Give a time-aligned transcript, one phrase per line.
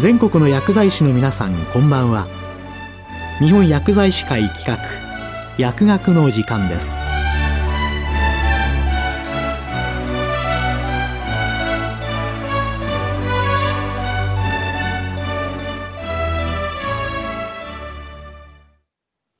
[0.00, 2.26] 全国の薬剤師の皆さんこんばんは。
[3.38, 4.78] 日本薬剤師会企画
[5.58, 6.96] 薬学の時間です。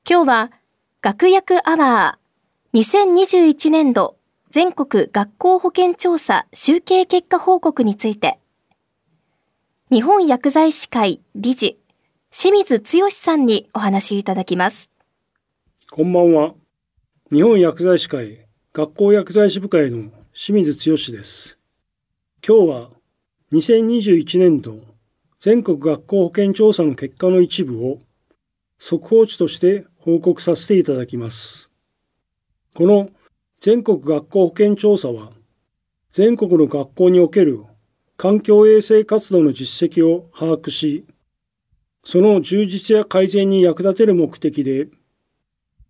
[0.06, 0.52] 今日は
[1.00, 4.18] 学薬アワー2021年度
[4.50, 8.38] 全国学校保健調査集計結果報告について。
[9.92, 11.76] 日本薬剤師会理事
[12.30, 14.92] 清水剛さんにお話いただきます。
[15.90, 16.54] こんばんは。
[17.32, 21.58] 日本薬剤師会学校薬剤師部会の清水剛です。
[22.46, 22.90] 今日は
[23.50, 24.78] 2021年度
[25.40, 27.98] 全国学校保健調査の結果の一部を
[28.78, 31.68] 速報値として報告させていただきます。
[32.76, 33.10] この
[33.58, 35.32] 全国学校保健調査は、
[36.12, 37.64] 全国の学校における
[38.20, 41.06] 環境衛生活動の実績を把握し、
[42.04, 44.88] その充実や改善に役立てる目的で、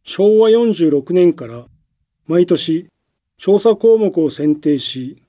[0.05, 1.67] 昭和46年から
[2.29, 2.89] 毎年
[3.37, 5.21] 調査項目を選定し、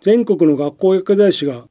[0.00, 1.68] 全国の学校薬剤師が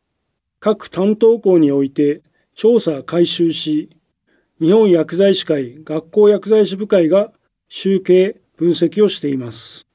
[0.62, 2.22] 各担当校において
[2.56, 3.90] 調査回収し、
[4.62, 7.34] 日本薬剤師会学校薬剤師部会が
[7.68, 9.86] 集計分析をしています。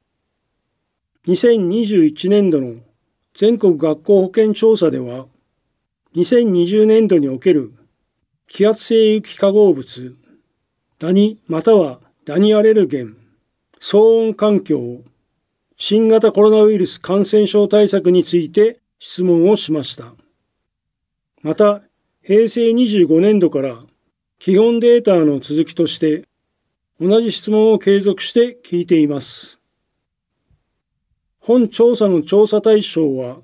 [1.29, 2.75] 2021年度の
[3.37, 5.27] 全国学校保健調査では、
[6.15, 7.71] 2020年度における
[8.49, 10.17] 気圧性有機化合物、
[10.99, 13.15] ダニまたはダニアレルゲン、
[13.79, 15.03] 騒音環境、
[15.77, 20.15] 新型コロナウイルス感染症対策について質問をしました。
[21.43, 21.83] また、
[22.23, 23.83] 平成25年度から
[24.39, 26.27] 基本データの続きとして
[26.99, 29.61] 同じ質問を継続して聞いています。
[31.47, 33.37] 本調査の調査対象は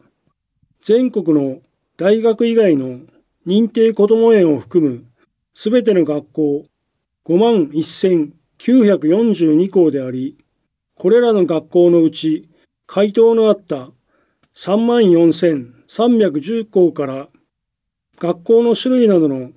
[0.80, 1.60] 全国の
[1.96, 2.98] 大学以外の
[3.46, 5.04] 認定こども園を含む
[5.54, 6.64] すべての学校
[7.24, 10.36] 5万1942校であり、
[10.96, 12.48] これらの学校のうち
[12.88, 13.90] 回答のあった
[14.56, 17.28] 3万4310校から
[18.18, 19.52] 学校の種類などの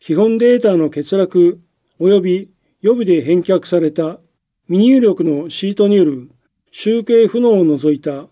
[0.00, 1.60] 基本データの欠落
[2.00, 2.50] 及び
[2.80, 4.18] 予備で返却された
[4.66, 6.33] 未入力のシートによる
[6.76, 8.26] 集計不能を除いた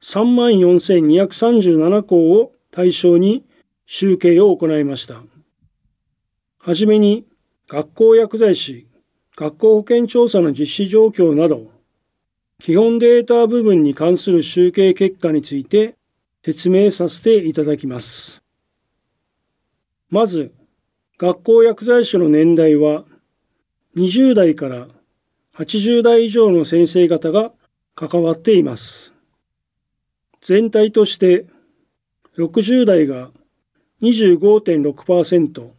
[0.00, 3.44] 34,237校を対象に
[3.84, 5.22] 集計を行いました。
[6.60, 7.26] はじめに
[7.68, 8.86] 学校薬剤師、
[9.36, 11.70] 学校保健調査の実施状況など、
[12.58, 15.94] 基本データ部分に関する集計結果について
[16.42, 18.42] 説明させていただきます。
[20.08, 20.54] まず、
[21.18, 23.04] 学校薬剤師の年代は
[23.94, 24.88] 20代から
[25.54, 27.52] 80代以上の先生方が
[27.94, 29.14] 関わっています。
[30.40, 31.46] 全体として
[32.36, 33.30] 60代が
[34.02, 35.70] 25.6%、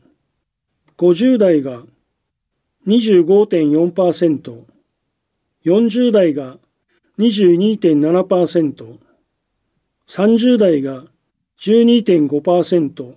[0.97, 1.83] 50代が
[2.87, 4.61] 25.4%、
[5.65, 6.57] 40代が
[7.19, 8.97] 22.7%、
[10.07, 11.03] 30代が
[11.59, 13.13] 12.5%、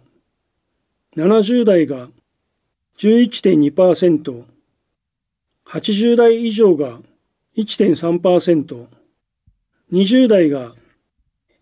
[1.16, 2.08] 70代が
[2.96, 4.42] 11.2%、
[5.66, 6.98] 80代以上が
[7.58, 8.86] 1.3%、
[9.90, 10.76] 20代が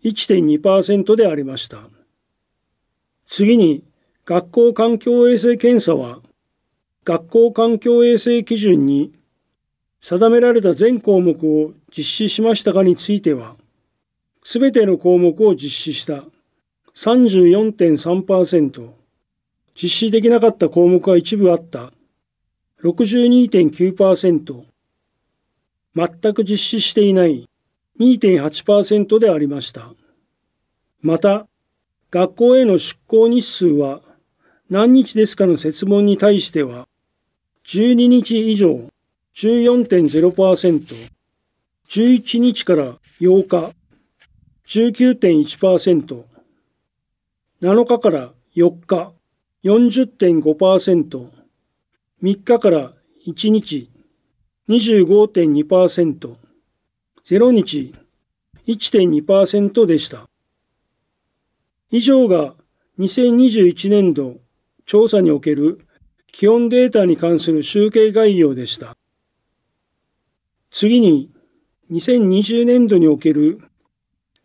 [0.03, 1.89] 1.2%でありました。
[3.25, 3.83] 次に、
[4.23, 6.19] 学校環境衛生検査は、
[7.03, 9.11] 学校環境衛生基準に
[9.99, 13.55] 定められた全項目を実施しましたかについては、
[14.43, 16.25] すべての項目を実施した。
[16.93, 18.89] 34.3%、
[19.73, 21.91] 実施できなかった項目が一部あった。
[22.83, 24.76] 62.9%、
[25.97, 27.49] 全く実施していない
[27.99, 29.91] 2.8%でありました。
[31.01, 31.47] また、
[32.11, 34.01] 学校への出向日数は
[34.69, 36.87] 何日ですかの設問に対しては、
[37.65, 38.91] 12日以上
[39.33, 41.09] 14.0%、
[41.89, 43.73] 11日から8日
[44.67, 46.23] 19.1%、
[47.61, 49.13] 7日から4日
[49.63, 51.29] 40.5%、
[52.21, 52.93] 3日から
[53.25, 53.89] 1日
[54.69, 56.35] 25.2%、
[57.23, 57.93] 0日
[58.67, 60.27] 1.2%でした。
[61.89, 62.53] 以上が
[62.99, 64.37] 2021年度
[64.85, 65.87] 調査における
[66.33, 68.97] 基本データに関する集計概要でした。
[70.69, 71.31] 次に
[71.89, 73.61] 2020年度における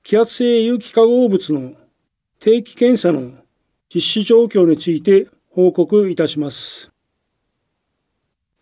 [0.05, 1.73] 気圧性有機化合物の
[2.39, 3.33] 定期検査の
[3.93, 6.93] 実施状況について報告いたします。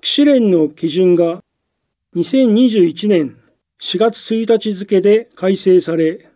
[0.01, 1.45] 騎士連の基準が
[2.17, 3.37] 2021年
[3.81, 6.29] 4月1日付で改正され、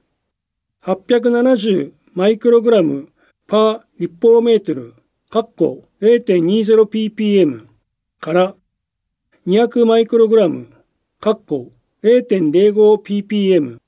[0.85, 3.09] 870マイクログラム
[3.49, 4.95] パー立方メートル、
[5.33, 7.67] 括弧 0.20ppm
[8.21, 8.55] から
[9.49, 10.69] 200マイクログラム、
[11.21, 11.73] 括弧
[12.05, 13.79] 0.05ppm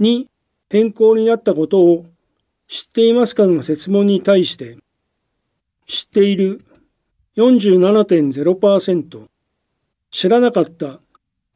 [0.00, 0.28] に
[0.68, 2.06] 変更になったことを
[2.66, 4.78] 知っていますかの質問に対して、
[5.86, 6.64] 知っている
[7.36, 9.26] 47.0%、
[10.10, 10.98] 知らなかった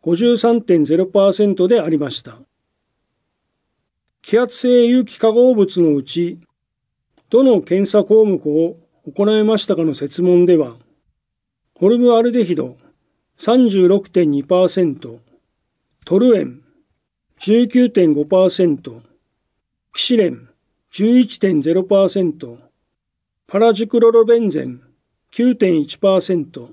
[0.03, 2.39] 53.0%でありました。
[4.23, 6.39] 気圧性有機化合物のうち、
[7.31, 8.77] どの検査項目を
[9.07, 10.77] 行いましたかの設問では、
[11.75, 12.77] ホルムアルデヒド
[13.39, 15.19] 36.2%、
[16.05, 16.63] トルエン
[17.39, 19.01] 19.5%、
[19.95, 20.49] キシレン
[20.93, 22.59] 11.0%、
[23.47, 24.83] パラジクロロベンゼン
[25.33, 26.69] 9.1%、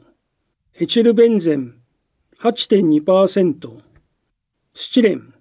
[0.79, 1.76] エチルベンゼン
[2.39, 3.81] 8.2%、
[4.75, 5.33] スチレン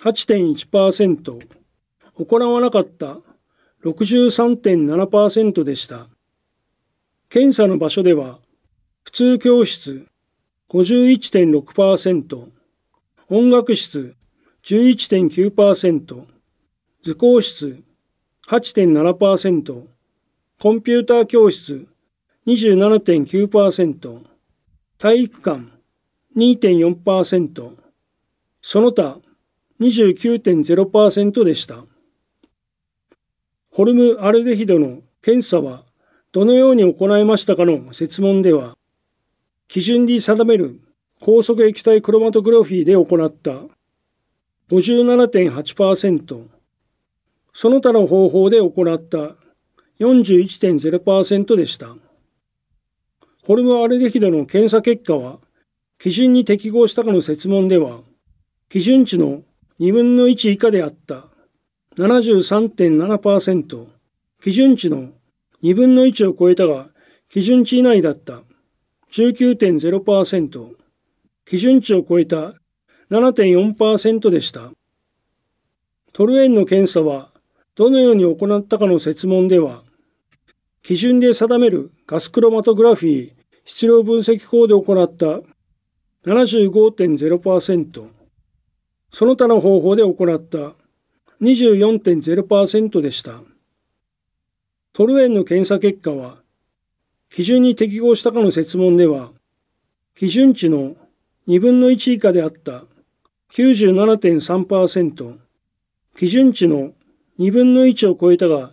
[0.00, 1.46] 8.1%、
[2.18, 3.18] 行わなかった。
[3.84, 6.06] 63.7%でした。
[7.28, 8.38] 検査の場所では、
[9.04, 10.06] 普通教室。
[10.70, 12.48] 51.6%、
[13.28, 14.16] 音楽室。
[14.64, 16.24] 11.9%、
[17.02, 17.82] 図工室。
[18.48, 19.86] 8.7%、
[20.58, 21.86] コンピューター教室。
[22.46, 24.20] 27.9%、
[24.98, 25.75] 体育館。
[26.36, 27.72] 2.4%、
[28.60, 29.18] その他
[29.80, 31.84] 29.0%でした。
[33.70, 35.84] ホルムアルデヒドの検査は
[36.32, 38.76] どのように行いましたかの設問では、
[39.68, 40.80] 基準に定める
[41.20, 43.52] 高速液体クロマトグラフィーで行った
[44.70, 46.46] 57.8%、
[47.52, 49.36] その他の方法で行った
[50.00, 51.96] 41.0%でした。
[53.44, 55.38] ホルムアルデヒドの検査結果は、
[55.98, 58.00] 基準に適合したかの設問では、
[58.68, 59.42] 基準値の
[59.80, 61.26] 2分の1以下であった。
[61.96, 63.86] 73.7%、
[64.42, 65.10] 基準値の
[65.62, 66.88] 2分の1を超えたが
[67.28, 68.42] 基準値以内だった。
[69.10, 70.70] 19.0%、
[71.46, 72.54] 基準値を超えた。
[73.10, 74.72] 7.4%でした。
[76.12, 77.30] トルエンの検査は
[77.76, 79.84] どのように行ったかの設問では、
[80.82, 83.32] 基準で定めるガスクロマトグラフィー
[83.64, 85.40] 質量分析法で行った。
[86.26, 88.08] 75.0%、
[89.12, 90.74] その他の方法で行った。
[91.40, 93.42] 24.0%でした。
[94.92, 96.38] トルエンの検査結果は、
[97.30, 99.30] 基準に適合したかの設問では、
[100.16, 100.96] 基準値の
[101.46, 102.84] 2分の1以下であった。
[103.52, 105.36] 97.3%、
[106.16, 106.92] 基準値の
[107.38, 108.72] 2分の1を超えたが、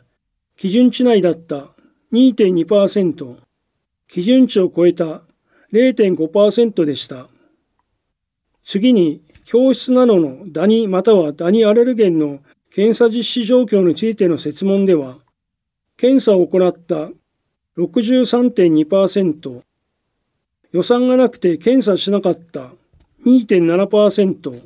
[0.58, 1.68] 基準値内だった。
[2.14, 3.36] 2.2%、
[4.08, 5.22] 基準値を超えた。
[5.72, 7.28] 0.5%でした。
[8.63, 12.39] 次に教室などのダニまたはダニアレルゲンの
[12.74, 15.18] 検査実施状況についての設問では、
[15.98, 17.10] 検査を行った
[17.77, 19.62] 63.2%、
[20.71, 22.71] 予算がなくて検査しなかった
[23.25, 24.62] 2.7%、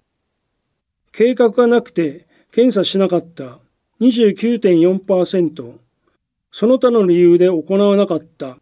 [1.11, 3.59] 計画がなくて検査しなかった
[4.00, 5.73] 29.4%、
[6.51, 8.57] その他の理由で行わなかった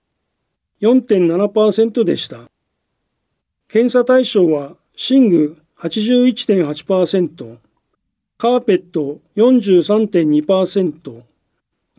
[0.82, 2.50] 4.7%でした。
[3.68, 7.58] 検査対象は寝具81.8%、
[8.38, 11.24] カーペット43.2%、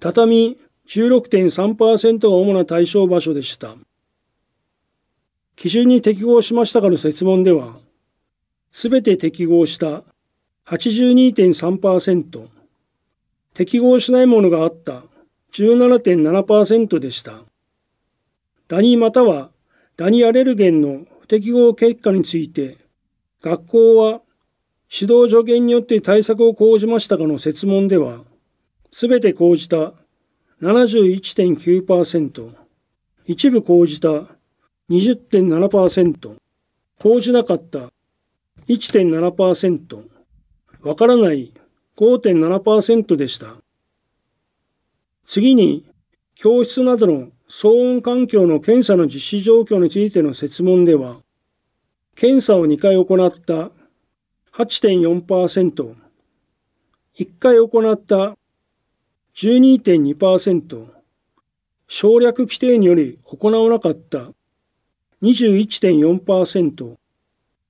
[0.00, 3.74] 畳16.3%が主な対象場所でした。
[5.56, 7.76] 基準に適合しましたかの設問では、
[8.70, 10.02] すべて適合した。
[10.66, 12.48] 82.3%、
[13.54, 15.04] 適合しないものがあった。
[15.52, 17.40] 17.7%でした。
[18.68, 19.50] ダニまたは
[19.96, 22.76] ダニアレルゲンの不適合結果について
[23.42, 24.20] 学校は
[24.90, 28.20] 指導助言によって対策を講じましたかの設問では、
[28.90, 29.92] すべて講じた
[30.62, 32.54] 71.9%、
[33.26, 34.08] 一部講じた
[34.88, 36.36] 20.7%、
[37.00, 37.90] 講じなかった
[38.68, 40.02] 1.7%、
[40.82, 41.52] わからない
[41.96, 43.56] 5.7%でした。
[45.24, 45.84] 次に、
[46.36, 51.16] 教室などの騒音環境の検査の実施状況についての設問では、
[52.16, 53.70] 検査を2回行った
[54.56, 55.94] 8.4%、
[57.18, 58.38] 1回行った
[59.34, 60.86] 12.2%、
[61.86, 64.30] 省略規定により行わなかった
[65.20, 66.94] 21.4%、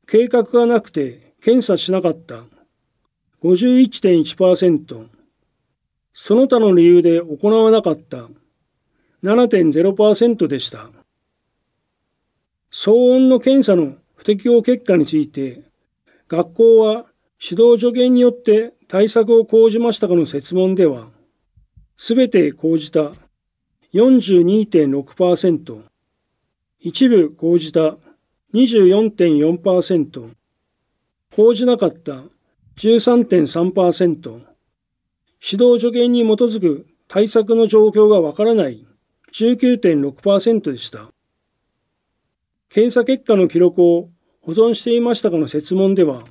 [0.07, 2.45] 計画がなくて検査しなかった
[3.43, 5.07] 51.1%、
[6.13, 8.29] その他の理由で行わなかった
[9.25, 10.89] 7.0%でした。
[12.71, 15.63] 騒音の検査の適応結果について、
[16.27, 17.07] 学校は
[17.41, 21.11] 指導助言によって対策を講じましたかの設問では、
[21.97, 23.13] すべて講じた
[23.95, 25.81] 42.6%、
[26.81, 27.97] 一部講じた
[28.53, 30.31] 24.4%、
[31.37, 32.25] 講じなかった
[32.79, 34.41] 13.3%、
[35.41, 38.85] 指導助言に基づく対策の状況がわからない
[39.33, 41.13] 19.6%でした。
[42.69, 44.11] 検査結果の記録を
[44.47, 46.23] 保存していましたかの設問では、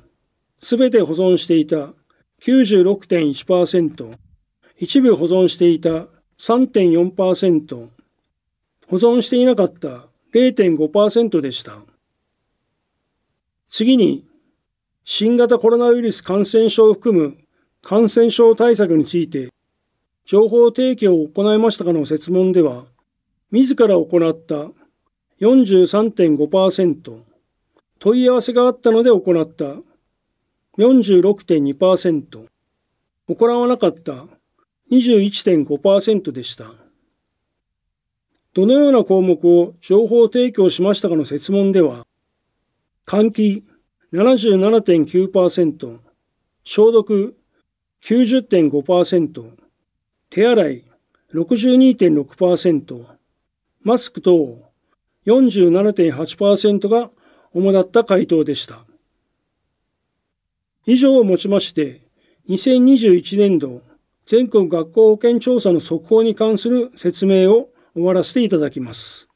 [0.62, 1.92] すべて保存していた
[2.40, 4.16] 96.1%、
[4.78, 6.06] 一部保存していた
[6.38, 11.76] 3.4%、保存していなかった0.5%でした。
[13.68, 14.24] 次に、
[15.04, 17.36] 新型コロナウイルス感染症を含む
[17.82, 19.52] 感染症対策について、
[20.24, 22.86] 情報提供を行いましたかの設問では、
[23.50, 24.70] 自ら行った
[25.38, 27.35] 43.5%、
[27.98, 29.64] 問い合わせがあったので行った。
[30.78, 32.46] 46.2%、
[33.28, 34.26] 行わなかった。
[34.90, 36.72] 21.5%でした。
[38.54, 42.06] どのような項目を情報提供しましたかの設問では、
[43.06, 43.64] 換気
[44.12, 45.98] 77.9%、
[46.64, 47.36] 消毒
[48.02, 49.50] 90.5%、
[50.30, 50.84] 手洗い
[51.34, 53.04] 62.6%、
[53.82, 54.70] マスク等
[55.26, 57.10] 47.8%が
[57.56, 58.84] 主だった回答でした。
[60.84, 62.02] 以上をもちまして、
[62.50, 63.80] 2021年度
[64.26, 69.30] 全国学校保健調査の速報に関する説明を終わらせていただきます。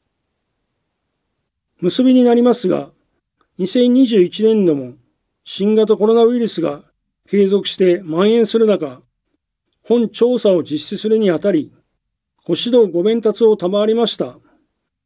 [1.79, 2.91] 結びになりますが、
[3.57, 4.93] 2021年度も
[5.43, 6.83] 新型コロナウイルスが
[7.27, 9.01] 継続して蔓延する中、
[9.83, 11.73] 本調査を実施するにあたり、
[12.45, 14.37] ご指導ご鞭達を賜りました。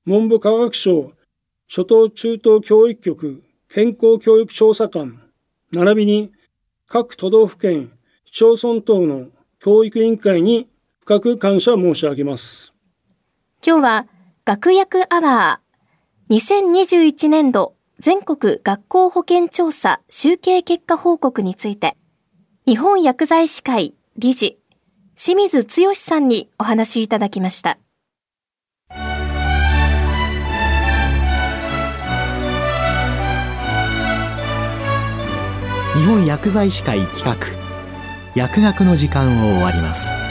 [0.05, 1.13] 文部科学省
[1.67, 5.22] 初等中等教育局健康教育調査官、
[5.72, 6.31] 並びに
[6.88, 7.91] 各都道府県
[8.25, 9.27] 市町村等の
[9.60, 10.67] 教育委員会に
[11.01, 12.74] 深く感謝申し上げます。
[13.65, 14.07] 今日は
[14.45, 21.98] 学薬アワー2021年度全国学校保健調査集計結果報告について
[22.67, 24.60] 日本薬剤師会理事
[25.15, 27.77] 清水剛さんにお話いただきました。
[36.05, 37.35] 日本薬剤師会企画。
[38.35, 40.25] 薬学の時間を終わります。